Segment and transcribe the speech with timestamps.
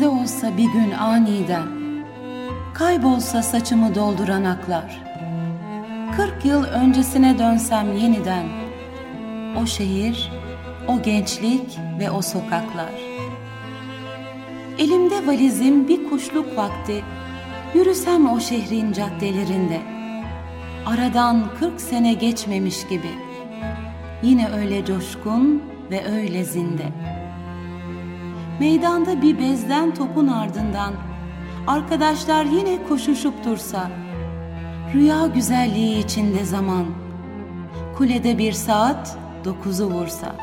[0.00, 1.66] mucize olsa bir gün aniden,
[2.74, 5.02] kaybolsa saçımı dolduran aklar,
[6.16, 8.46] kırk yıl öncesine dönsem yeniden,
[9.62, 10.32] o şehir,
[10.88, 12.94] o gençlik ve o sokaklar.
[14.78, 17.04] Elimde valizim bir kuşluk vakti,
[17.74, 19.80] yürüsem o şehrin caddelerinde,
[20.86, 23.12] aradan kırk sene geçmemiş gibi,
[24.22, 27.19] yine öyle coşkun ve öyle zinde.''
[28.60, 30.94] Meydanda bir bezden topun ardından
[31.66, 33.90] arkadaşlar yine koşuşup dursa
[34.94, 36.84] rüya güzelliği içinde zaman
[37.96, 40.36] kulede bir saat dokuzu vursa.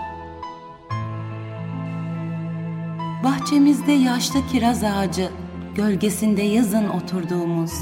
[3.24, 5.30] Bahçemizde yaşlı kiraz ağacı
[5.76, 7.74] gölgesinde yazın oturduğumuz.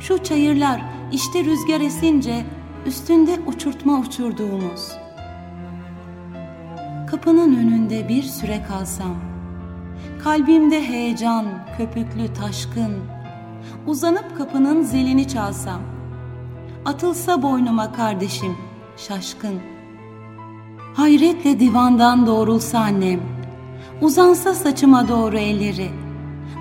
[0.00, 2.44] Şu çayırlar işte rüzgar esince
[2.86, 5.01] üstünde uçurtma uçurduğumuz
[7.12, 9.16] kapının önünde bir süre kalsam,
[10.24, 11.46] kalbimde heyecan,
[11.78, 12.92] köpüklü taşkın,
[13.86, 15.80] uzanıp kapının zilini çalsam,
[16.84, 18.56] atılsa boynuma kardeşim,
[18.96, 19.60] şaşkın.
[20.94, 23.20] Hayretle divandan doğrulsa annem,
[24.00, 25.90] uzansa saçıma doğru elleri,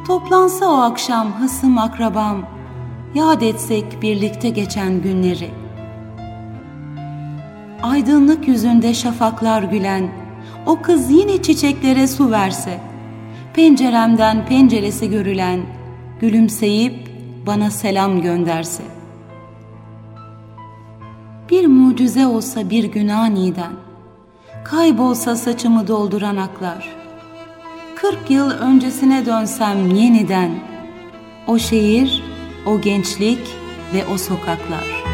[0.07, 2.37] toplansa o akşam hısım akrabam,
[3.15, 5.49] yad etsek birlikte geçen günleri.
[7.83, 10.20] Aydınlık yüzünde şafaklar gülen,
[10.65, 12.79] o kız yine çiçeklere su verse,
[13.53, 15.59] penceremden penceresi görülen,
[16.19, 17.09] gülümseyip
[17.47, 18.83] bana selam gönderse.
[21.49, 23.71] Bir mucize olsa bir gün aniden,
[24.63, 26.89] kaybolsa saçımı dolduran aklar,
[27.95, 30.51] kırk yıl öncesine dönsem yeniden,
[31.47, 32.23] o şehir,
[32.65, 33.41] o gençlik
[33.93, 35.10] ve o sokaklar.''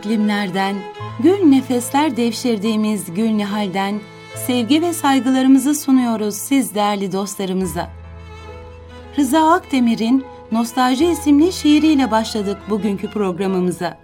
[0.00, 0.76] İklimlerden,
[1.22, 4.00] gül nefesler devşirdiğimiz gül nihalden
[4.46, 7.90] sevgi ve saygılarımızı sunuyoruz siz değerli dostlarımıza.
[9.18, 13.98] Rıza Akdemir'in Nostalji isimli şiiriyle başladık bugünkü programımıza.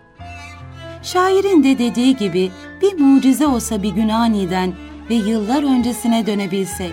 [1.03, 2.51] Şairin de dediği gibi
[2.83, 4.73] bir mucize olsa bir gün aniden
[5.11, 6.93] ve yıllar öncesine dönebilsek.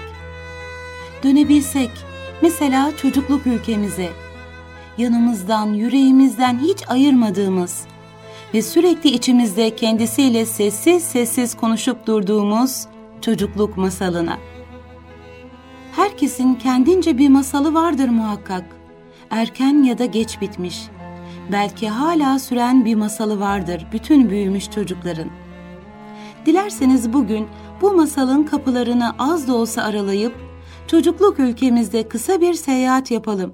[1.24, 1.92] Dönebilsek,
[2.42, 4.10] mesela çocukluk ülkemize,
[4.98, 7.86] yanımızdan, yüreğimizden hiç ayırmadığımız,
[8.54, 12.86] ve sürekli içimizde kendisiyle sessiz sessiz konuşup durduğumuz
[13.22, 14.38] çocukluk masalına.
[15.96, 18.64] Herkesin kendince bir masalı vardır muhakkak.
[19.30, 20.82] Erken ya da geç bitmiş.
[21.52, 25.30] Belki hala süren bir masalı vardır bütün büyümüş çocukların.
[26.46, 27.48] Dilerseniz bugün
[27.82, 30.36] bu masalın kapılarını az da olsa aralayıp
[30.88, 33.54] çocukluk ülkemizde kısa bir seyahat yapalım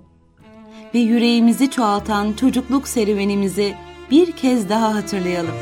[0.94, 3.76] ve yüreğimizi çoğaltan çocukluk serüvenimizi
[4.12, 5.56] bir kez daha hatırlayalım.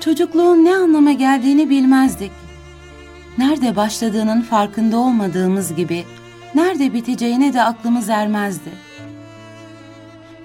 [0.00, 2.30] Çocukluğun ne anlama geldiğini bilmezdik.
[3.38, 6.04] Nerede başladığının farkında olmadığımız gibi,
[6.54, 8.70] nerede biteceğine de aklımız ermezdi.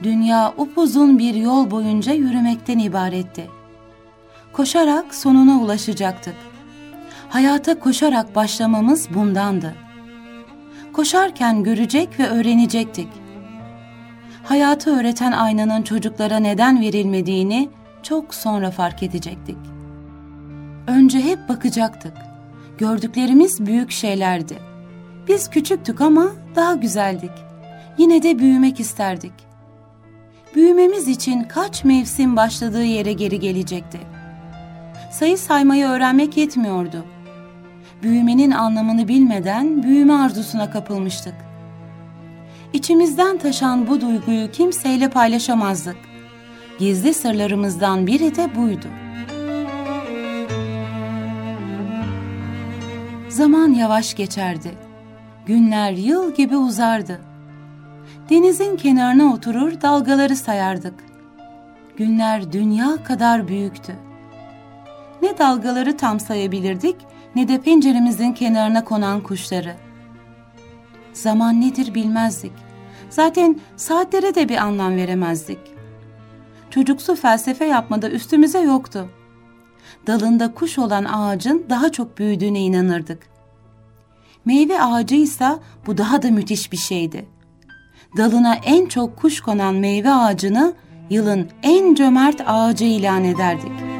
[0.03, 3.47] Dünya upuzun bir yol boyunca yürümekten ibaretti.
[4.53, 6.35] Koşarak sonuna ulaşacaktık.
[7.30, 9.83] Hayata koşarak başlamamız bundandı
[10.94, 13.08] koşarken görecek ve öğrenecektik.
[14.44, 17.70] Hayatı öğreten aynanın çocuklara neden verilmediğini
[18.04, 19.58] çok sonra fark edecektik.
[20.88, 22.14] Önce hep bakacaktık.
[22.78, 24.58] Gördüklerimiz büyük şeylerdi.
[25.28, 27.32] Biz küçüktük ama daha güzeldik.
[27.98, 29.34] Yine de büyümek isterdik.
[30.56, 34.00] Büyümemiz için kaç mevsim başladığı yere geri gelecekti.
[35.12, 37.06] Sayı saymayı öğrenmek yetmiyordu
[38.04, 41.36] büyümenin anlamını bilmeden büyüme arzusuna kapılmıştık.
[42.73, 45.97] İçimizden taşan bu duyguyu kimseyle paylaşamazdık.
[46.79, 48.88] Gizli sırlarımızdan biri de buydu.
[53.29, 54.72] Zaman yavaş geçerdi.
[55.46, 57.22] Günler yıl gibi uzardı.
[58.29, 60.94] Denizin kenarına oturur dalgaları sayardık.
[61.97, 63.96] Günler dünya kadar büyüktü.
[65.22, 66.96] Ne dalgaları tam sayabilirdik
[67.35, 69.76] ne de penceremizin kenarına konan kuşları.
[71.14, 72.52] Zaman nedir bilmezdik.
[73.09, 75.59] Zaten saatlere de bir anlam veremezdik.
[76.70, 79.09] Çocuksu felsefe yapmada üstümüze yoktu.
[80.08, 83.28] Dalında kuş olan ağacın daha çok büyüdüğüne inanırdık.
[84.46, 87.26] Meyve ağacıysa bu daha da müthiş bir şeydi.
[88.18, 90.74] Dalına en çok kuş konan meyve ağacını
[91.09, 93.92] yılın en cömert ağacı ilan ederdik.''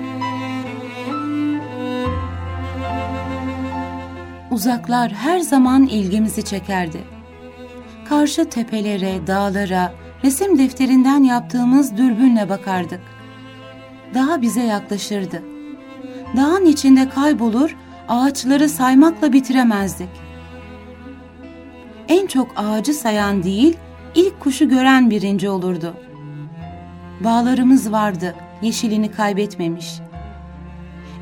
[4.54, 7.04] Uzaklar her zaman ilgimizi çekerdi.
[8.10, 13.02] Karşı tepelere, dağlara, resim defterinden yaptığımız dürbünle bakardık.
[14.14, 15.44] Daha bize yaklaşırdı.
[16.38, 17.76] Dağın içinde kaybolur,
[18.08, 20.10] ağaçları saymakla bitiremezdik.
[22.08, 23.78] En çok ağacı sayan değil,
[24.16, 25.94] ilk kuşu gören birinci olurdu.
[27.20, 29.94] Bağlarımız vardı, yeşilini kaybetmemiş.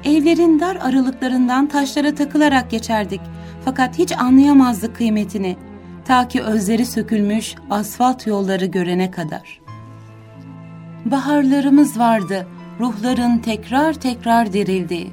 [0.03, 3.21] Evlerin dar aralıklarından taşlara takılarak geçerdik
[3.65, 5.57] fakat hiç anlayamazdık kıymetini
[6.05, 9.61] ta ki özleri sökülmüş asfalt yolları görene kadar.
[11.05, 12.47] Baharlarımız vardı,
[12.79, 15.11] ruhların tekrar tekrar dirildiği.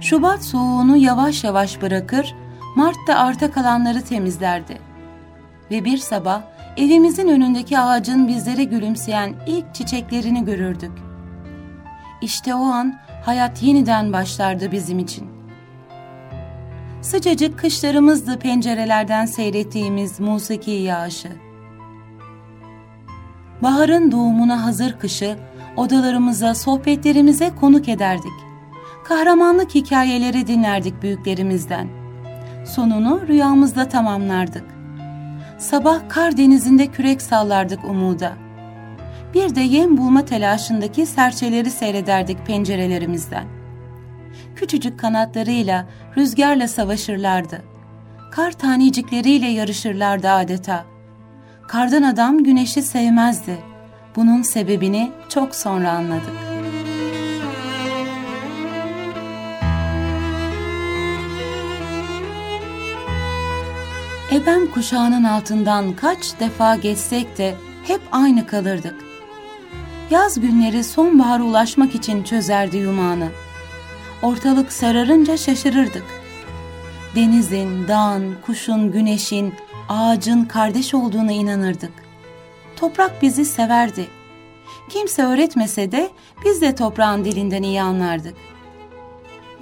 [0.00, 2.34] Şubat soğuğunu yavaş yavaş bırakır,
[2.76, 4.78] Mart'ta arta kalanları temizlerdi.
[5.70, 6.42] Ve bir sabah
[6.76, 10.92] evimizin önündeki ağacın bizlere gülümseyen ilk çiçeklerini görürdük.
[12.22, 15.28] İşte o an hayat yeniden başlardı bizim için.
[17.02, 21.28] Sıcacık kışlarımızdı pencerelerden seyrettiğimiz musiki yağışı.
[23.62, 25.36] Baharın doğumuna hazır kışı
[25.76, 28.32] odalarımıza, sohbetlerimize konuk ederdik.
[29.04, 31.88] Kahramanlık hikayeleri dinlerdik büyüklerimizden.
[32.66, 34.64] Sonunu rüyamızda tamamlardık.
[35.58, 38.32] Sabah kar denizinde kürek sallardık umuda.
[39.34, 43.44] Bir de yem bulma telaşındaki serçeleri seyrederdik pencerelerimizden.
[44.56, 45.86] Küçücük kanatlarıyla
[46.16, 47.62] rüzgarla savaşırlardı.
[48.30, 50.84] Kar tanecikleriyle yarışırlardı adeta.
[51.68, 53.58] Kardan adam güneşi sevmezdi.
[54.16, 56.34] Bunun sebebini çok sonra anladık.
[64.32, 67.54] Ebem kuşağının altından kaç defa geçsek de
[67.86, 69.09] hep aynı kalırdık.
[70.10, 73.28] Yaz günleri sonbahara ulaşmak için çözerdi yumağını.
[74.22, 76.04] Ortalık sararınca şaşırırdık.
[77.14, 79.54] Denizin, dağın, kuşun, güneşin,
[79.88, 81.92] ağacın kardeş olduğuna inanırdık.
[82.76, 84.06] Toprak bizi severdi.
[84.88, 86.10] Kimse öğretmese de
[86.44, 88.36] biz de toprağın dilinden iyi anlardık.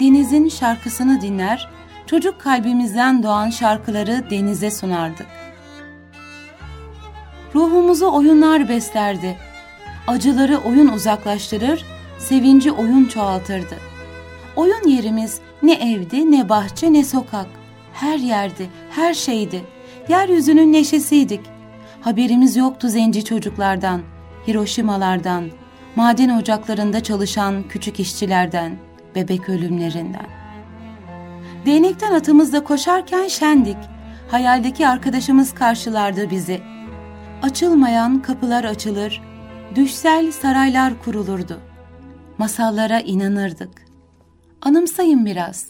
[0.00, 1.70] Denizin şarkısını dinler,
[2.06, 5.26] çocuk kalbimizden doğan şarkıları denize sunardık.
[7.54, 9.47] Ruhumuzu oyunlar beslerdi.
[10.08, 11.84] Acıları oyun uzaklaştırır,
[12.18, 13.74] sevinci oyun çoğaltırdı.
[14.56, 17.46] Oyun yerimiz ne evdi, ne bahçe, ne sokak.
[17.92, 19.64] Her yerdi, her şeydi.
[20.08, 21.40] Yeryüzünün neşesiydik.
[22.00, 24.00] Haberimiz yoktu zenci çocuklardan,
[24.46, 25.44] Hiroşimalardan,
[25.96, 28.72] maden ocaklarında çalışan küçük işçilerden,
[29.14, 30.26] bebek ölümlerinden.
[31.66, 33.78] Değnekten atımızda koşarken şendik.
[34.30, 36.60] Hayaldeki arkadaşımız karşılardı bizi.
[37.42, 39.27] Açılmayan kapılar açılır,
[39.74, 41.60] düşsel saraylar kurulurdu.
[42.38, 43.70] Masallara inanırdık.
[44.62, 45.66] Anımsayın biraz.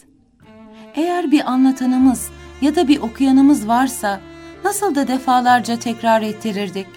[0.95, 2.29] Eğer bir anlatanımız
[2.61, 4.19] ya da bir okuyanımız varsa
[4.63, 6.87] nasıl da defalarca tekrar ettirirdik.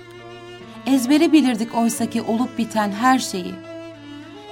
[0.86, 3.54] Ezbere bilirdik oysaki olup biten her şeyi.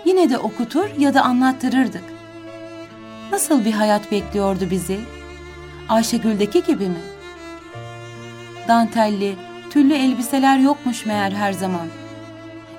[0.04, 2.04] Yine de okutur ya da anlattırırdık.
[3.32, 5.00] Nasıl bir hayat bekliyordu bizi?
[5.88, 7.00] Ayşegül'deki gibi mi?
[8.68, 9.36] Dantelli,
[9.70, 11.99] tüllü elbiseler yokmuş meğer her zaman.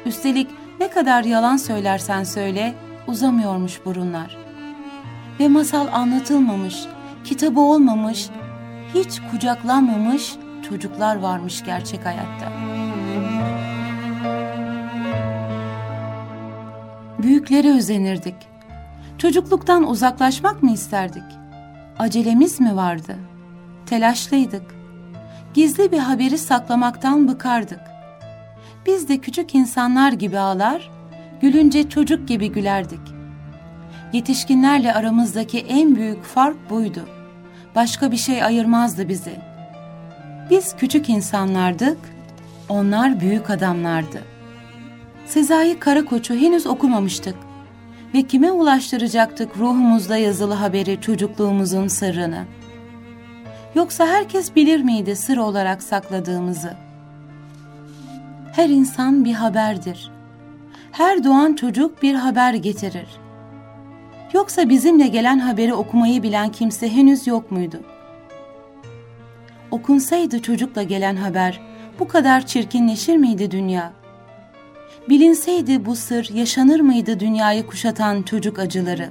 [0.06, 0.48] Üstelik
[0.80, 2.74] ne kadar yalan söylersen söyle,
[3.08, 4.38] uzamıyormuş burunlar.
[5.40, 6.76] Ve masal anlatılmamış,
[7.24, 8.30] kitabı olmamış,
[8.94, 10.36] hiç kucaklanmamış
[10.70, 12.52] çocuklar varmış gerçek hayatta.
[17.24, 18.36] Büyüklere özenirdik.
[19.18, 21.24] Çocukluktan uzaklaşmak mı isterdik?
[22.00, 23.16] Acelemiz mi vardı?
[23.86, 24.76] Telaşlıydık.
[25.54, 27.91] Gizli bir haberi saklamaktan bıkardık.
[28.86, 30.92] Biz de küçük insanlar gibi ağlar,
[31.42, 33.00] gülünce çocuk gibi gülerdik.
[34.14, 37.06] Yetişkinlerle aramızdaki en büyük fark buydu.
[37.76, 39.40] Başka bir şey ayırmazdı bizi.
[40.50, 41.98] Biz küçük insanlardık,
[42.70, 44.22] onlar büyük adamlardı.
[45.26, 47.36] Sezai Karakoç'u henüz okumamıştık
[48.14, 52.46] ve kime ulaştıracaktık ruhumuzda yazılı haberi çocukluğumuzun sırrını?
[53.76, 56.91] Yoksa herkes bilir miydi sır olarak sakladığımızı?
[58.52, 60.12] Her insan bir haberdir.
[60.92, 63.08] Her doğan çocuk bir haber getirir.
[64.34, 67.82] Yoksa bizimle gelen haberi okumayı bilen kimse henüz yok muydu?
[69.72, 71.62] Okunsaydı çocukla gelen haber
[72.00, 73.94] bu kadar çirkinleşir miydi dünya?
[75.10, 79.10] Bilinseydi bu sır yaşanır mıydı dünyayı kuşatan çocuk acıları?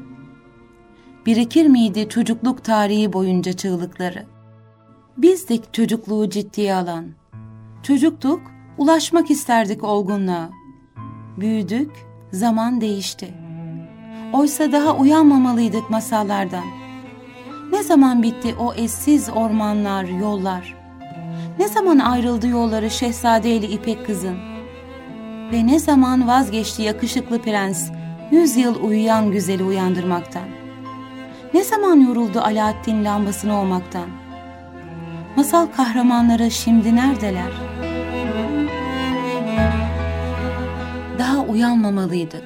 [1.26, 4.26] Birikir miydi çocukluk tarihi boyunca çığlıkları?
[5.16, 7.06] Bizdik çocukluğu ciddiye alan.
[7.82, 8.40] Çocuktuk,
[8.80, 10.50] ulaşmak isterdik olgunluğa.
[11.36, 11.90] Büyüdük,
[12.32, 13.34] zaman değişti.
[14.32, 16.64] Oysa daha uyanmamalıydık masallardan.
[17.72, 20.76] Ne zaman bitti o eşsiz ormanlar, yollar?
[21.58, 24.36] Ne zaman ayrıldı yolları şehzadeyle İpek kızın?
[25.52, 27.90] Ve ne zaman vazgeçti yakışıklı prens
[28.30, 30.48] yüz yıl uyuyan güzeli uyandırmaktan?
[31.54, 34.08] Ne zaman yoruldu Alaaddin lambasını olmaktan?
[35.36, 37.69] Masal kahramanları şimdi neredeler?
[41.20, 42.44] Daha uyanmamalıydık.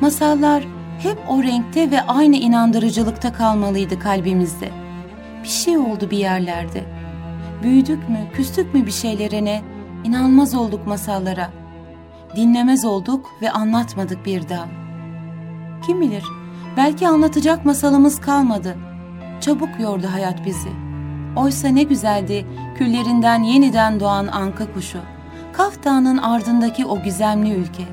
[0.00, 0.64] Masallar
[0.98, 4.70] hep o renkte ve aynı inandırıcılıkta kalmalıydı kalbimizde.
[5.42, 6.84] Bir şey oldu bir yerlerde.
[7.62, 9.62] Büyüdük mü, küstük mü bir şeylere ne?
[10.04, 11.50] İnanmaz olduk masallara.
[12.36, 14.66] Dinlemez olduk ve anlatmadık bir daha.
[15.86, 16.24] Kim bilir,
[16.76, 18.76] belki anlatacak masalımız kalmadı.
[19.40, 20.70] Çabuk yordu hayat bizi.
[21.36, 22.46] Oysa ne güzeldi
[22.78, 25.13] küllerinden yeniden doğan anka kuşu.
[25.56, 27.84] Kaf Dağı'nın ardındaki o gizemli ülke.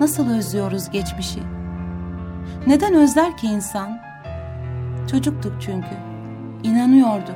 [0.00, 1.40] Nasıl özlüyoruz geçmişi.
[2.66, 3.98] Neden özler ki insan?
[5.10, 5.96] Çocuktuk çünkü.
[6.62, 7.34] İnanıyorduk.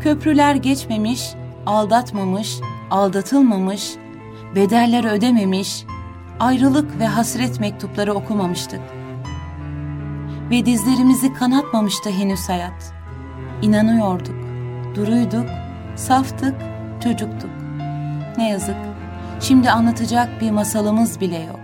[0.00, 1.34] Köprüler geçmemiş,
[1.66, 3.94] aldatmamış, aldatılmamış,
[4.54, 5.84] bedeller ödememiş,
[6.40, 8.80] ayrılık ve hasret mektupları okumamıştık.
[10.50, 12.92] Ve dizlerimizi kanatmamıştı henüz hayat.
[13.62, 14.36] İnanıyorduk,
[14.94, 15.46] duruyduk,
[15.96, 16.54] saftık,
[17.02, 17.57] çocuktuk.
[18.38, 18.76] Ne yazık,
[19.40, 21.57] şimdi anlatacak bir masalımız bile yok.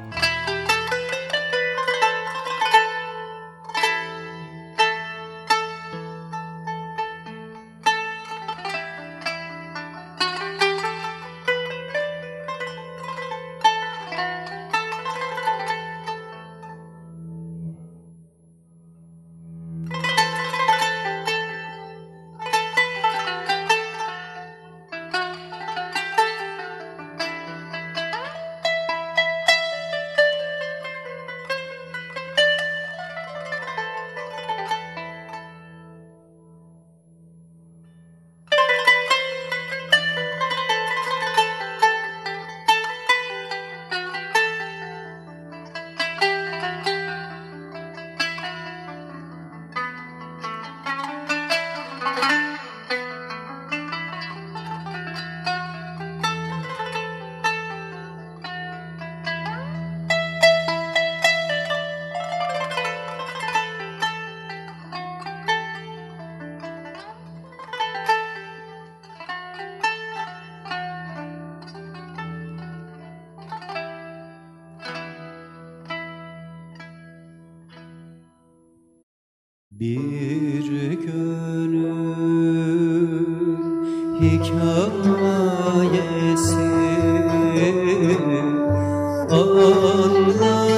[84.20, 86.04] Hikayesi.
[89.30, 90.73] Anlatırdı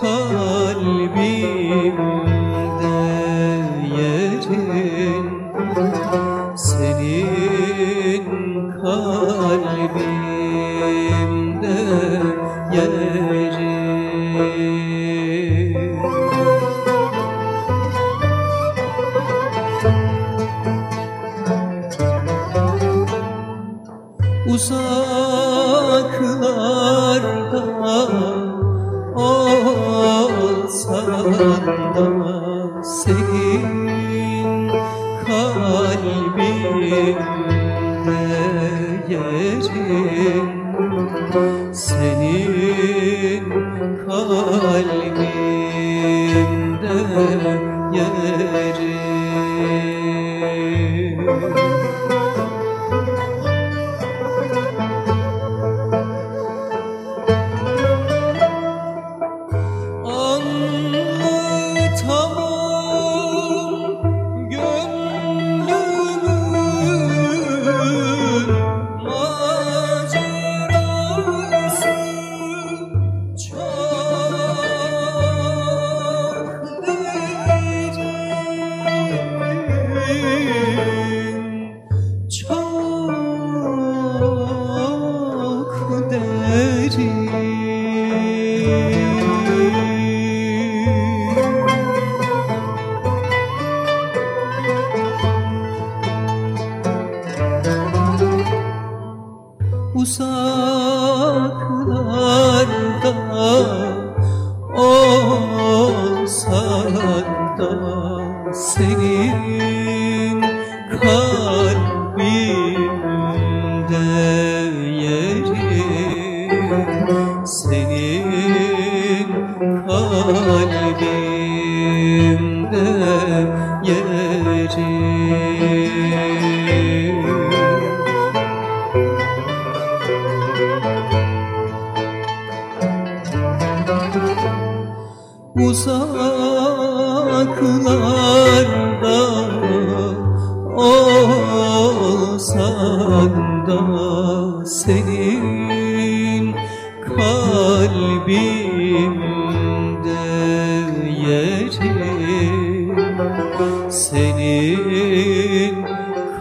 [0.00, 1.14] kalbimde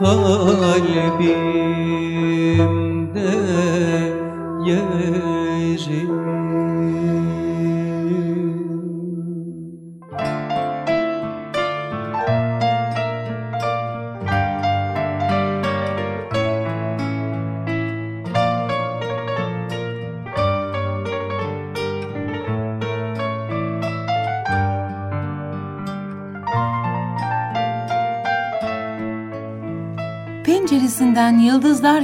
[0.04, 2.03] penceresinden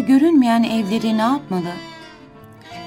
[0.10, 1.72] görünmeyen evleri ne yapmalı?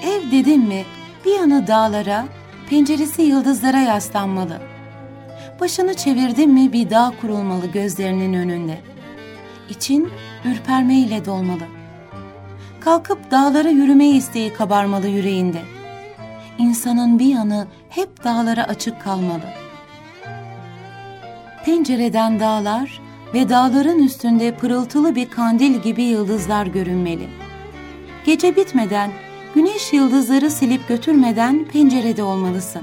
[0.02, 0.85] Ev dedim mi
[1.24, 2.24] bir yanı dağlara,
[2.70, 4.61] penceresi yıldızlara yaslanmalı.
[5.61, 8.78] Başını çevirdim mi bir dağ kurulmalı gözlerinin önünde.
[9.70, 10.11] İçin
[10.44, 11.64] ürpermeyle dolmalı.
[12.80, 15.62] Kalkıp dağlara yürüme isteği kabarmalı yüreğinde.
[16.58, 19.46] İnsanın bir yanı hep dağlara açık kalmalı.
[21.64, 23.01] Pencereden dağlar,
[23.35, 27.29] ve dağların üstünde pırıltılı bir kandil gibi yıldızlar görünmeli.
[28.27, 29.11] Gece bitmeden,
[29.55, 32.83] güneş yıldızları silip götürmeden pencerede olmalısın.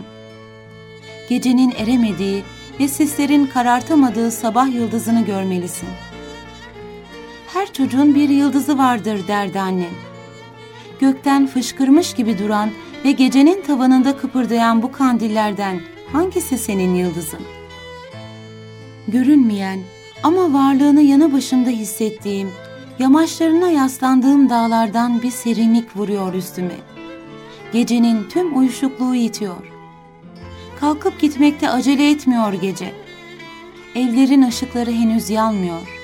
[1.30, 2.44] Gecenin eremediği
[2.80, 5.90] ve sislerin karartamadığı sabah yıldızını görmelisin.
[7.54, 9.94] Her çocuğun bir yıldızı vardır derdi annem.
[11.00, 12.70] Gökten fışkırmış gibi duran
[13.06, 15.82] ve gecenin tavanında kıpırdayan bu kandillerden
[16.12, 17.40] hangisi senin yıldızın?
[19.08, 19.80] Görünmeyen,
[20.24, 22.52] ama varlığını yanı başımda hissettiğim,
[23.00, 26.76] yamaçlarına yaslandığım dağlardan bir serinlik vuruyor üstüme.
[27.74, 29.72] Gecenin tüm uyuşukluğu itiyor.
[30.80, 32.94] Kalkıp gitmekte acele etmiyor gece.
[33.96, 36.00] Evlerin ışıkları henüz yanmıyor.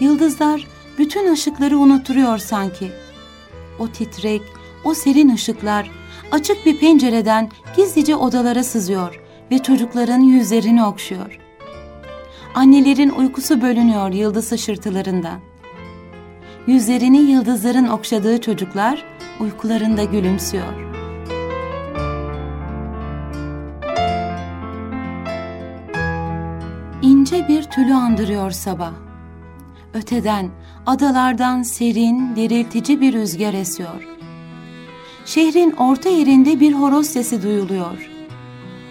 [0.00, 0.66] Yıldızlar
[0.98, 2.90] bütün ışıkları unutturuyor sanki.
[3.78, 4.42] O titrek,
[4.84, 5.90] o serin ışıklar
[6.30, 9.20] açık bir pencereden gizlice odalara sızıyor
[9.50, 11.41] ve çocukların yüzlerini okşuyor
[12.54, 15.32] annelerin uykusu bölünüyor yıldız ışırtılarında.
[16.66, 19.04] Yüzlerini yıldızların okşadığı çocuklar
[19.40, 20.72] uykularında gülümsüyor.
[27.02, 28.92] İnce bir tülü andırıyor sabah.
[29.94, 30.50] Öteden,
[30.86, 34.08] adalardan serin, diriltici bir rüzgar esiyor.
[35.24, 38.10] Şehrin orta yerinde bir horoz sesi duyuluyor.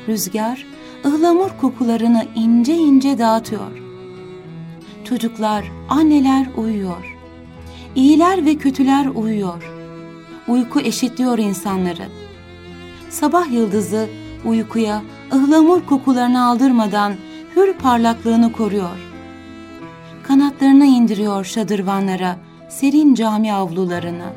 [0.08, 0.65] Rüzgar,
[1.06, 3.72] ıhlamur kokularını ince ince dağıtıyor.
[5.04, 7.18] Çocuklar, anneler uyuyor.
[7.96, 9.72] İyiler ve kötüler uyuyor.
[10.48, 12.04] Uyku eşitliyor insanları.
[13.10, 14.10] Sabah yıldızı
[14.46, 15.02] uykuya
[15.34, 17.14] ıhlamur kokularını aldırmadan
[17.56, 19.00] hür parlaklığını koruyor.
[20.24, 22.38] Kanatlarını indiriyor şadırvanlara,
[22.70, 24.34] serin cami avlularına.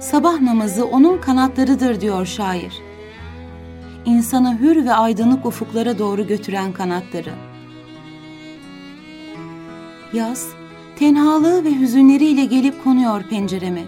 [0.00, 2.89] Sabah namazı onun kanatlarıdır diyor şair
[4.04, 7.32] insanı hür ve aydınlık ufuklara doğru götüren kanatları.
[10.12, 10.48] Yaz,
[10.96, 13.82] tenhalığı ve hüzünleriyle gelip konuyor pencereme.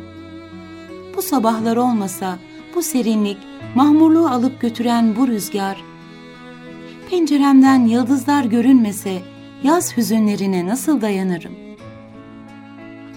[1.16, 2.38] Bu sabahlar olmasa,
[2.74, 3.38] bu serinlik,
[3.74, 5.84] mahmurluğu alıp götüren bu rüzgar,
[7.10, 9.22] penceremden yıldızlar görünmese
[9.62, 11.52] yaz hüzünlerine nasıl dayanırım?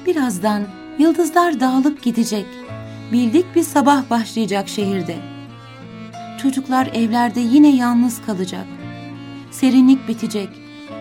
[0.05, 0.63] Birazdan
[0.99, 2.45] yıldızlar dağılıp gidecek,
[3.11, 5.34] bildik bir sabah başlayacak şehirde.''
[6.45, 8.67] Çocuklar evlerde yine yalnız kalacak.
[9.51, 10.49] Serinlik bitecek.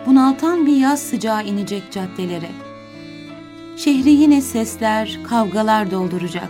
[0.07, 2.50] Bunaltan bir yaz sıcağı inecek caddelere.
[3.76, 6.48] Şehri yine sesler, kavgalar dolduracak.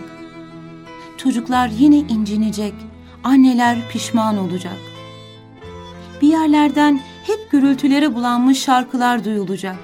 [1.17, 2.73] Çocuklar yine incinecek.
[3.23, 4.77] Anneler pişman olacak.
[6.21, 9.77] Bir yerlerden hep gürültülere bulanmış şarkılar duyulacak.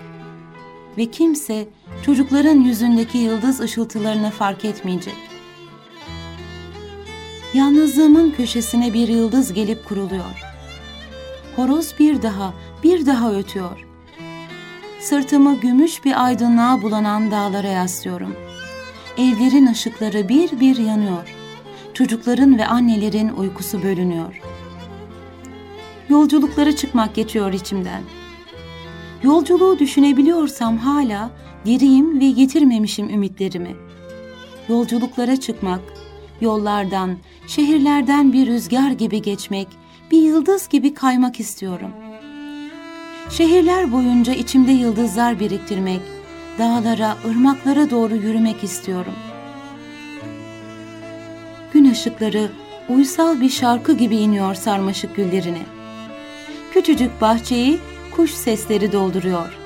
[0.98, 1.68] Ve kimse
[2.06, 5.31] çocukların yüzündeki yıldız ışıltılarını fark etmeyecek
[7.54, 10.44] Yalnızlığımın köşesine bir yıldız gelip kuruluyor.
[11.56, 13.88] Horoz bir daha, bir daha ötüyor.
[15.00, 18.36] Sırtımı gümüş bir aydınlığa bulanan dağlara yaslıyorum.
[19.18, 21.36] Evlerin ışıkları bir bir yanıyor.
[21.94, 24.42] Çocukların ve annelerin uykusu bölünüyor.
[26.10, 28.02] Yolculuklara çıkmak geçiyor içimden.
[29.24, 31.32] Yolculuğu düşünebiliyorsam hala
[31.66, 33.76] diriyim ve getirmemişim ümitlerimi.
[34.70, 35.82] Yolculuklara çıkmak,
[36.42, 39.68] yollardan, şehirlerden bir rüzgar gibi geçmek,
[40.12, 41.92] bir yıldız gibi kaymak istiyorum.
[43.30, 46.02] Şehirler boyunca içimde yıldızlar biriktirmek,
[46.60, 49.14] dağlara, ırmaklara doğru yürümek istiyorum.
[51.74, 52.50] Gün ışıkları
[52.90, 55.62] uysal bir şarkı gibi iniyor sarmaşık güllerine.
[56.74, 57.80] Küçücük bahçeyi
[58.16, 59.58] kuş sesleri dolduruyor.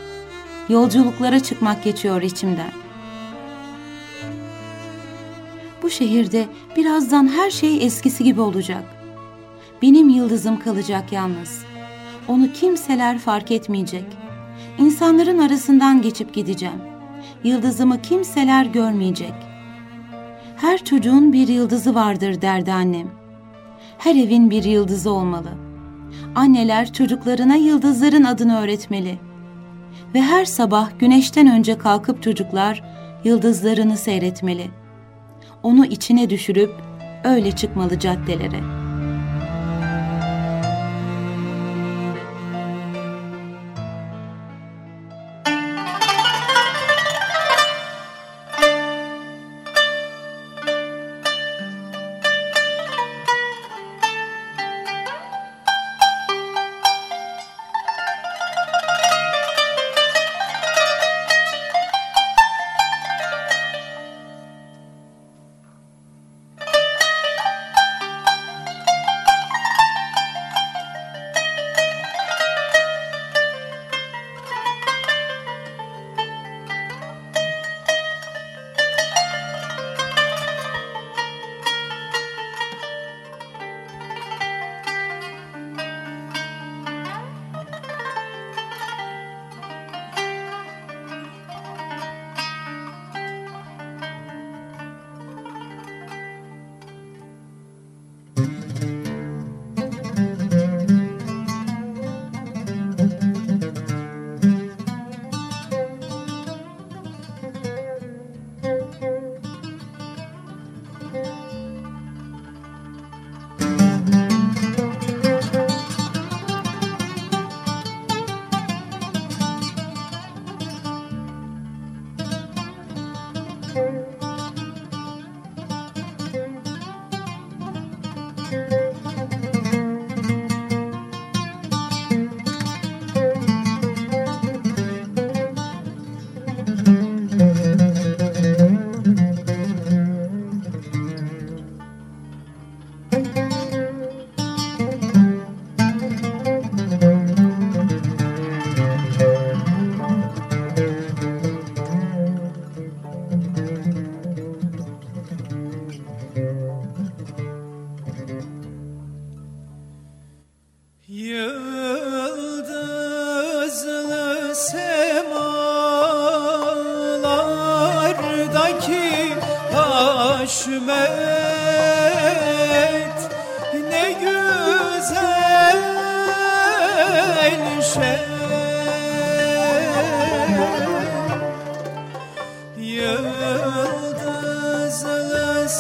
[0.70, 2.85] Yolculuklara çıkmak geçiyor içimden.
[5.86, 6.46] Bu şehirde
[6.78, 8.84] birazdan her şey eskisi gibi olacak.
[9.82, 11.66] Benim yıldızım kalacak yalnız.
[12.28, 14.06] Onu kimseler fark etmeyecek.
[14.78, 16.82] İnsanların arasından geçip gideceğim.
[17.44, 19.34] Yıldızımı kimseler görmeyecek.
[20.58, 23.08] Her çocuğun bir yıldızı vardır derdi annem.
[23.98, 25.50] Her evin bir yıldızı olmalı.
[26.36, 29.20] Anneler çocuklarına yıldızların adını öğretmeli.
[30.14, 32.84] Ve her sabah güneşten önce kalkıp çocuklar
[33.24, 34.85] yıldızlarını seyretmeli.
[35.66, 36.72] Onu içine düşürüp
[37.24, 38.75] öyle çıkmalı caddelere.''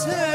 [0.08, 0.35] Ne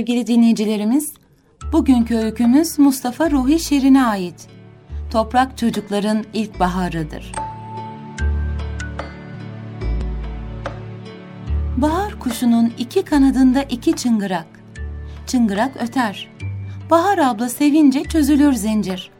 [0.00, 1.12] Sevgili dinleyicilerimiz,
[1.72, 4.48] bugünkü öykümüz Mustafa Ruhi Şirin'e ait.
[5.10, 7.32] Toprak çocukların ilkbaharıdır.
[11.76, 14.46] Bahar kuşunun iki kanadında iki çıngırak.
[15.26, 16.28] Çıngırak öter.
[16.90, 19.10] Bahar abla sevince çözülür zincir.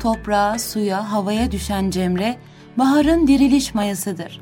[0.00, 2.36] Toprağa, suya, havaya düşen cemre,
[2.78, 4.40] baharın diriliş mayasıdır.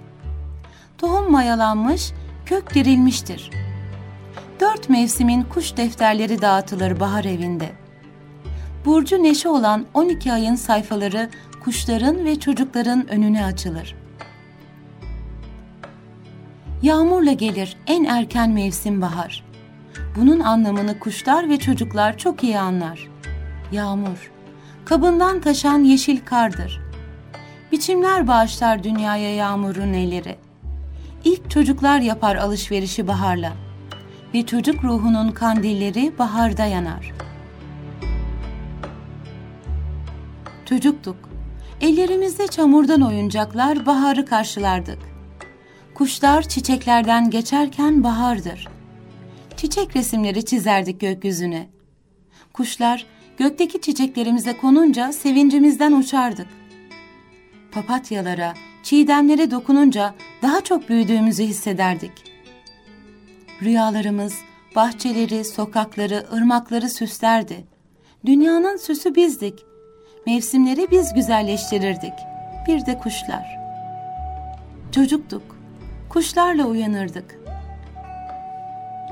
[0.99, 2.13] Tohum mayalanmış,
[2.47, 3.72] kök dirilmiştir.''
[4.63, 7.73] Dört mevsimin kuş defterleri dağıtılır bahar evinde.
[8.85, 11.31] Burcu neşe olan 12 ayın sayfaları
[11.65, 13.95] kuşların ve çocukların önüne açılır.
[16.83, 19.45] Yağmurla gelir en erken mevsim bahar.
[20.17, 23.11] Bunun anlamını kuşlar ve çocuklar çok iyi anlar.
[23.73, 24.31] Yağmur,
[24.85, 26.81] kabından taşan yeşil kardır.
[27.73, 30.37] Biçimler bağışlar dünyaya yağmurun elleri.
[31.25, 33.72] İlk çocuklar yapar alışverişi baharla.''
[34.35, 37.13] Ve çocuk ruhunun kandilleri baharda yanar.
[40.67, 41.17] Çocuktuk.
[41.81, 44.99] Ellerimizde çamurdan oyuncaklar baharı karşılardık.
[45.95, 48.69] Kuşlar çiçeklerden geçerken bahardır.
[49.57, 51.69] Çiçek resimleri çizerdik gökyüzüne.
[52.53, 56.49] Kuşlar gökteki çiçeklerimize konunca sevincimizden uçardık.
[57.73, 62.32] Papatyalara, çiğdemlere dokununca daha çok büyüdüğümüzü hissederdik.''
[63.63, 64.35] Rüyalarımız
[64.77, 67.65] bahçeleri, sokakları, ırmakları süslerdi.
[68.27, 69.65] Dünyanın süsü bizdik.
[70.27, 72.13] Mevsimleri biz güzelleştirirdik.
[72.69, 73.59] Bir de kuşlar.
[74.93, 75.43] Çocuktuk.
[76.09, 77.39] Kuşlarla uyanırdık.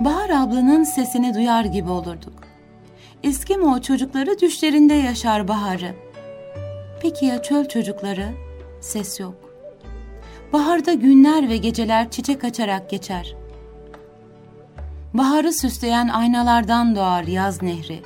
[0.00, 2.42] Bahar ablanın sesini duyar gibi olurduk.
[3.22, 5.94] Eskimo çocukları düşlerinde yaşar baharı.
[7.02, 8.26] Peki ya çöl çocukları?
[8.80, 9.34] Ses yok.
[10.52, 13.39] Baharda günler ve geceler çiçek açarak geçer.
[15.14, 18.00] Baharı süsleyen aynalardan doğar yaz nehri.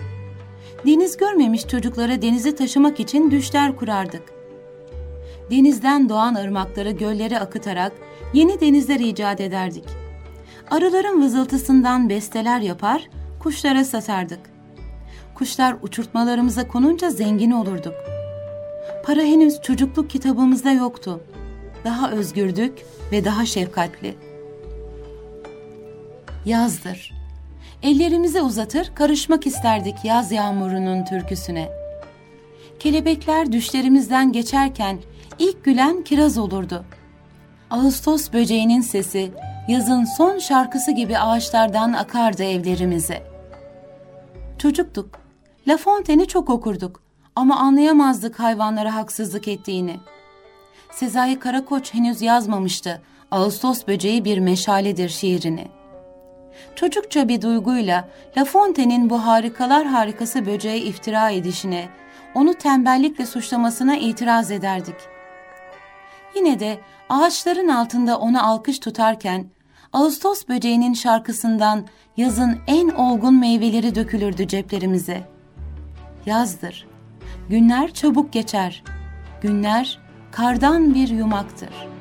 [0.86, 4.22] Deniz görmemiş çocuklara denizi taşımak için düşler kurardık.
[5.50, 7.92] Denizden doğan ırmakları göllere akıtarak
[8.34, 9.84] yeni denizler icat ederdik.
[10.70, 13.08] Arıların vızıltısından besteler yapar,
[13.40, 14.40] kuşlara satardık.
[15.34, 17.94] Kuşlar uçurtmalarımıza konunca zengin olurduk.
[19.04, 21.20] Para henüz çocukluk kitabımızda yoktu.
[21.84, 22.72] Daha özgürdük
[23.12, 24.23] ve daha şefkatli.''
[26.44, 27.12] Yazdır.
[27.82, 31.68] Ellerimizi uzatır, karışmak isterdik yaz yağmurunun türküsüne.
[32.78, 34.98] Kelebekler düşlerimizden geçerken
[35.38, 36.84] ilk gülen kiraz olurdu.
[37.70, 39.30] Ağustos böceğinin sesi
[39.68, 43.22] yazın son şarkısı gibi ağaçlardan akardı evlerimize.
[44.58, 45.18] Çocuktuk.
[45.68, 47.02] La Fontaine'i çok okurduk
[47.36, 49.96] ama anlayamazdık hayvanlara haksızlık ettiğini.
[50.92, 55.68] Sezai Karakoç henüz yazmamıştı Ağustos böceği bir meşaledir şiirini.
[56.74, 61.88] Çocukça bir duyguyla La Fontaine'in bu harikalar harikası böceğe iftira edişine,
[62.34, 64.96] onu tembellikle suçlamasına itiraz ederdik.
[66.36, 69.46] Yine de ağaçların altında ona alkış tutarken
[69.92, 71.86] Ağustos böceğinin şarkısından
[72.16, 75.22] yazın en olgun meyveleri dökülürdü ceplerimize.
[76.26, 76.86] Yazdır.
[77.48, 78.84] Günler çabuk geçer.
[79.40, 79.98] Günler
[80.32, 81.93] kardan bir yumaktır.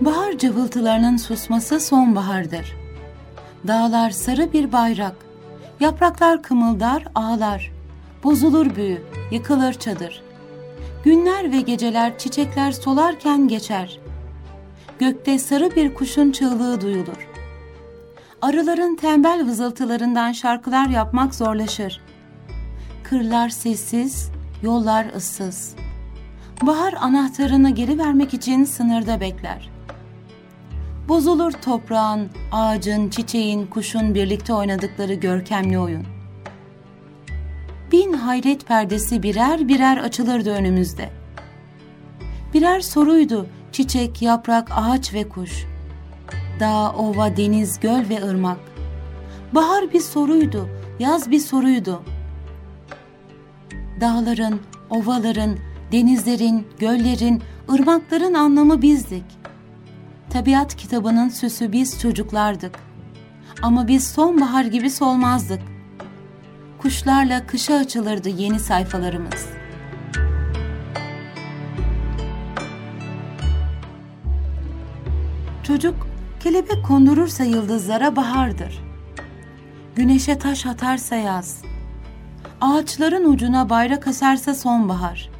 [0.00, 2.76] Bahar cıvıltılarının susması sonbahardır.
[3.68, 5.14] Dağlar sarı bir bayrak,
[5.80, 7.72] yapraklar kımıldar, ağlar.
[8.24, 10.22] Bozulur büyü, yıkılır çadır.
[11.04, 13.98] Günler ve geceler çiçekler solarken geçer.
[14.98, 17.28] Gökte sarı bir kuşun çığlığı duyulur.
[18.42, 22.00] Arıların tembel vızıltılarından şarkılar yapmak zorlaşır.
[23.02, 24.30] Kırlar sessiz,
[24.62, 25.74] yollar ıssız.
[26.62, 29.69] Bahar anahtarını geri vermek için sınırda bekler.
[31.10, 36.06] Bozulur toprağın, ağacın, çiçeğin, kuşun birlikte oynadıkları görkemli oyun.
[37.92, 41.10] Bin hayret perdesi birer birer açılırdı önümüzde.
[42.54, 45.66] Birer soruydu çiçek, yaprak, ağaç ve kuş.
[46.60, 48.58] Dağ, ova, deniz, göl ve ırmak.
[49.52, 50.68] Bahar bir soruydu,
[50.98, 52.02] yaz bir soruydu.
[54.00, 55.56] Dağların, ovaların,
[55.92, 57.42] denizlerin, göllerin,
[57.72, 59.39] ırmakların anlamı bizdik.
[60.30, 62.78] Tabiat kitabının süsü biz çocuklardık.
[63.62, 65.60] Ama biz sonbahar gibi solmazdık.
[66.78, 69.46] Kuşlarla kışa açılırdı yeni sayfalarımız.
[75.62, 76.06] Çocuk
[76.40, 78.82] kelebek kondurursa yıldızlara bahardır.
[79.96, 81.62] Güneşe taş atarsa yaz.
[82.60, 85.30] Ağaçların ucuna bayrak asarsa sonbahar.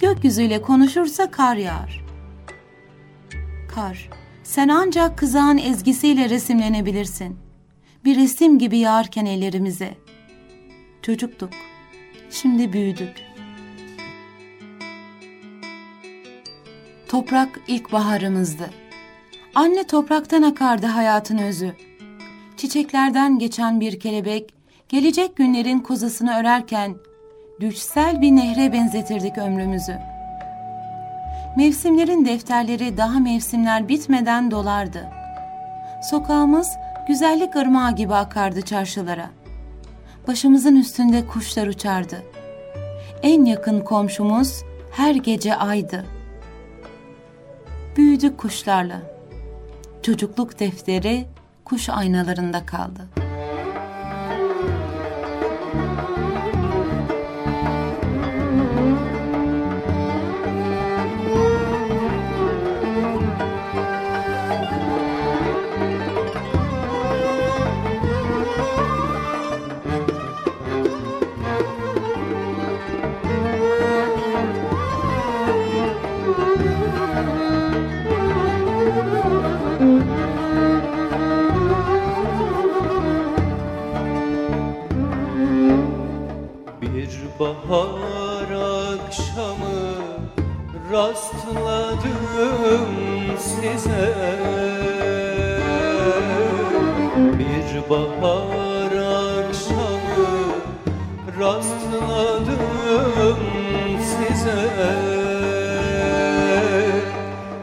[0.00, 2.05] Gökyüzüyle konuşursa kar yağar
[3.76, 4.08] kar.
[4.42, 7.36] Sen ancak kızağın ezgisiyle resimlenebilirsin.
[8.04, 9.94] Bir resim gibi yağarken ellerimize.
[11.02, 11.50] Çocuktuk.
[12.30, 13.22] Şimdi büyüdük.
[17.08, 18.70] Toprak ilk baharımızdı.
[19.54, 21.76] Anne topraktan akardı hayatın özü.
[22.56, 24.54] Çiçeklerden geçen bir kelebek,
[24.88, 26.96] gelecek günlerin kozasını örerken,
[27.60, 30.15] düşsel bir nehre benzetirdik ömrümüzü.''
[31.56, 35.08] Mevsimlerin defterleri daha mevsimler bitmeden dolardı.
[36.10, 36.68] Sokağımız
[37.08, 39.30] güzellik ırmağı gibi akardı çarşılara.
[40.28, 42.22] Başımızın üstünde kuşlar uçardı.
[43.22, 46.06] En yakın komşumuz her gece aydı.
[47.96, 49.02] Büyüdük kuşlarla.
[50.02, 51.26] Çocukluk defteri
[51.64, 53.26] kuş aynalarında kaldı.''
[87.40, 89.80] Bahar akşamı
[90.92, 92.86] rastladım
[93.38, 94.14] size.
[97.38, 98.92] Bir bahar
[99.46, 100.30] akşamı
[101.40, 102.64] rastladım
[104.00, 104.62] size.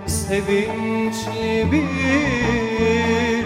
[0.05, 3.45] Sevinçli bir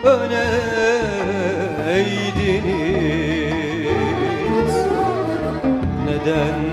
[0.05, 0.51] öne
[1.89, 3.43] eğdiniz?
[6.07, 6.72] Neden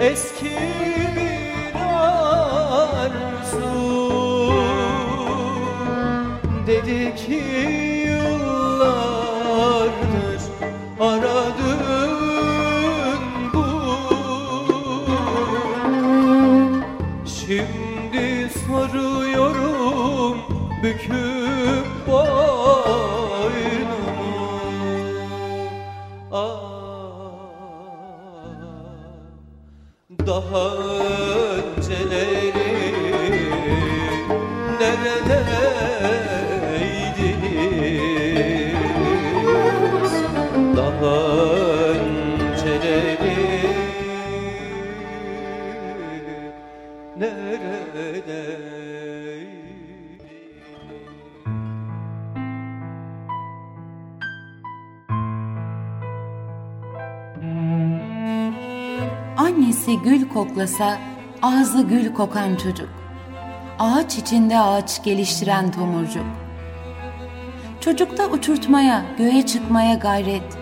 [0.00, 0.49] eski
[62.20, 62.88] kokan çocuk.
[63.78, 66.26] Ağaç içinde ağaç geliştiren tomurcuk.
[67.80, 70.58] Çocukta uçurtmaya, göğe çıkmaya gayret.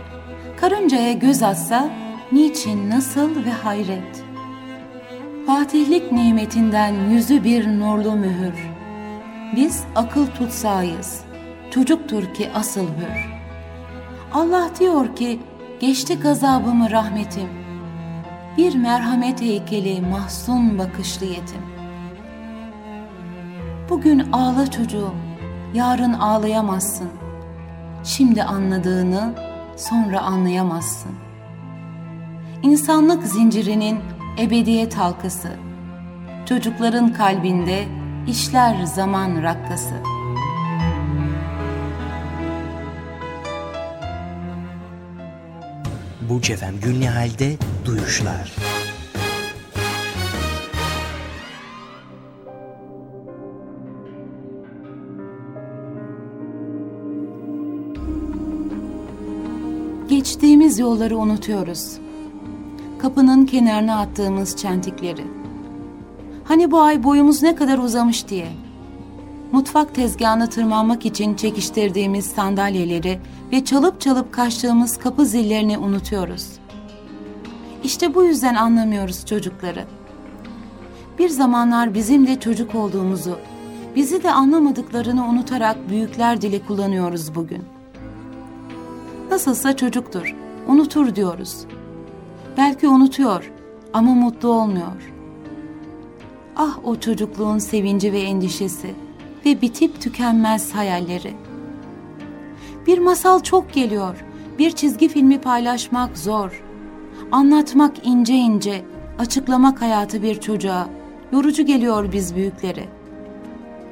[0.60, 1.90] Karıncaya göz atsa
[2.32, 4.24] niçin, nasıl ve hayret.
[5.46, 8.68] Fatihlik nimetinden yüzü bir nurlu mühür.
[9.56, 11.24] Biz akıl tutsayız.
[11.70, 13.30] Çocuktur ki asıl hür.
[14.32, 15.40] Allah diyor ki
[15.80, 17.67] geçti gazabımı rahmetim.
[18.58, 21.62] Bir merhamet heykeli mahzun bakışlı yetim.
[23.88, 25.14] Bugün ağla çocuğum,
[25.74, 27.08] yarın ağlayamazsın.
[28.04, 29.34] Şimdi anladığını
[29.76, 31.12] sonra anlayamazsın.
[32.62, 33.98] İnsanlık zincirinin
[34.38, 35.48] ebediyet halkası.
[36.46, 37.84] Çocukların kalbinde
[38.26, 39.94] işler zaman rakkası.
[46.28, 48.56] Burç Efem Gülnihal'de Duyuşlar.
[60.08, 61.98] Geçtiğimiz yolları unutuyoruz.
[62.98, 65.24] Kapının kenarına attığımız çentikleri.
[66.44, 68.48] Hani bu ay boyumuz ne kadar uzamış diye.
[69.52, 73.18] Mutfak tezgahına tırmanmak için çekiştirdiğimiz sandalyeleri
[73.52, 76.48] ve çalıp çalıp kaçtığımız kapı zillerini unutuyoruz.
[77.84, 79.84] İşte bu yüzden anlamıyoruz çocukları.
[81.18, 83.38] Bir zamanlar bizim de çocuk olduğumuzu,
[83.96, 87.64] bizi de anlamadıklarını unutarak büyükler dili kullanıyoruz bugün.
[89.30, 90.36] Nasılsa çocuktur,
[90.66, 91.64] unutur diyoruz.
[92.56, 93.52] Belki unutuyor
[93.92, 95.12] ama mutlu olmuyor.
[96.56, 98.94] Ah o çocukluğun sevinci ve endişesi
[99.48, 101.34] ve bitip tükenmez hayalleri.
[102.86, 104.24] Bir masal çok geliyor,
[104.58, 106.62] bir çizgi filmi paylaşmak zor.
[107.32, 108.84] Anlatmak ince ince,
[109.18, 110.88] açıklamak hayatı bir çocuğa,
[111.32, 112.84] yorucu geliyor biz büyüklere.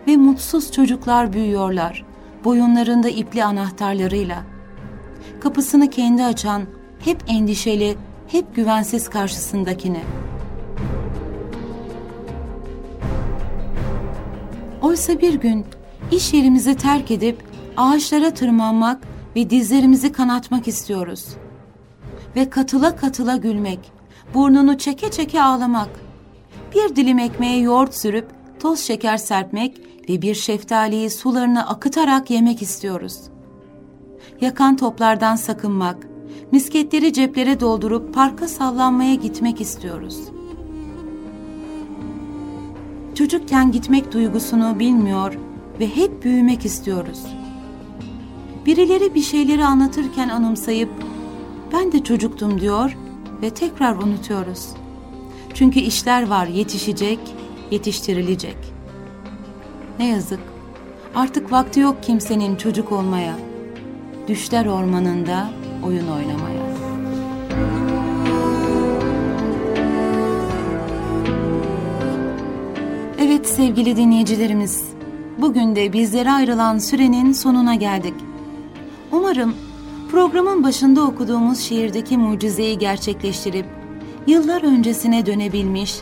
[0.07, 2.05] Ve mutsuz çocuklar büyüyorlar,
[2.45, 4.43] boyunlarında ipli anahtarlarıyla.
[5.41, 6.63] Kapısını kendi açan,
[7.05, 7.97] hep endişeli,
[8.29, 10.03] hep güvensiz karşısındakine.
[14.87, 15.65] Oysa bir gün
[16.11, 17.43] iş yerimizi terk edip
[17.77, 19.03] ağaçlara tırmanmak
[19.37, 21.27] ve dizlerimizi kanatmak istiyoruz.
[22.37, 23.93] Ve katıla katıla gülmek,
[24.35, 25.89] burnunu çeke çeke ağlamak,
[26.75, 28.29] bir dilim ekmeğe yoğurt sürüp
[28.61, 33.21] toz şeker serpmek ve bir şeftaliyi sularına akıtarak yemek istiyoruz.
[34.41, 36.07] Yakan toplardan sakınmak,
[36.53, 40.36] misketleri ceplere doldurup parka sallanmaya gitmek istiyoruz.
[43.17, 45.35] Çocukken gitmek duygusunu bilmiyor
[45.81, 47.23] ve hep büyümek istiyoruz.
[48.67, 50.91] Birileri bir şeyleri anlatırken anımsayıp
[51.73, 52.97] ben de çocuktum diyor
[53.43, 54.69] ve tekrar unutuyoruz.
[55.55, 57.19] Çünkü işler var yetişecek,
[57.71, 58.57] yetiştirilecek.
[59.99, 60.41] Ne yazık.
[61.15, 63.37] Artık vakti yok kimsenin çocuk olmaya.
[64.29, 65.51] Düşler ormanında
[65.85, 66.76] oyun oynamaya.
[73.57, 74.85] Sevgili dinleyicilerimiz,
[75.39, 78.15] bugün de bizlere ayrılan sürenin sonuna geldik.
[79.13, 79.55] Umarım
[80.11, 83.67] programın başında okuduğumuz şiirdeki mucizeyi gerçekleştirip
[84.27, 85.95] yıllar öncesine dönebilmiş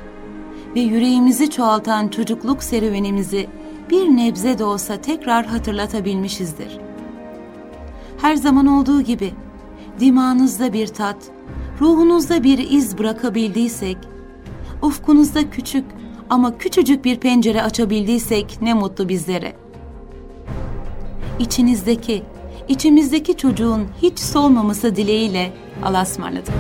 [0.75, 3.47] ve yüreğimizi çoğaltan çocukluk serüvenimizi
[3.91, 6.79] bir nebze de olsa tekrar hatırlatabilmişizdir.
[8.21, 9.35] Her zaman olduğu gibi
[10.01, 11.17] dimağınızda bir tat,
[11.81, 13.99] ruhunuzda bir iz bırakabildiysek,
[14.83, 15.85] ufkunuzda küçük
[16.35, 19.53] ama küçücük bir pencere açabildiysek ne mutlu bizlere.
[21.39, 22.23] İçinizdeki,
[22.69, 25.53] içimizdeki çocuğun hiç solmaması dileğiyle
[25.85, 26.55] Allah'a ısmarladık.